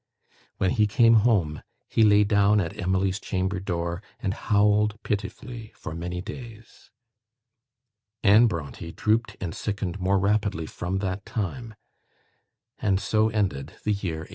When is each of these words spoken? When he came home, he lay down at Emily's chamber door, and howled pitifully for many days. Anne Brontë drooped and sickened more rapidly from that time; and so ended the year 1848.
When 0.57 0.71
he 0.71 0.87
came 0.87 1.13
home, 1.29 1.61
he 1.87 2.01
lay 2.01 2.23
down 2.23 2.59
at 2.59 2.75
Emily's 2.75 3.19
chamber 3.19 3.59
door, 3.59 4.01
and 4.19 4.33
howled 4.33 4.97
pitifully 5.03 5.73
for 5.75 5.93
many 5.93 6.21
days. 6.21 6.89
Anne 8.23 8.49
Brontë 8.49 8.95
drooped 8.95 9.37
and 9.39 9.53
sickened 9.53 9.99
more 9.99 10.17
rapidly 10.17 10.65
from 10.65 10.97
that 11.05 11.23
time; 11.23 11.75
and 12.79 12.99
so 12.99 13.29
ended 13.29 13.75
the 13.83 13.91
year 13.93 14.21
1848. 14.25 14.29